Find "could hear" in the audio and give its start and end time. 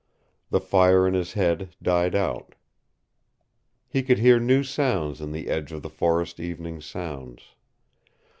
4.01-4.39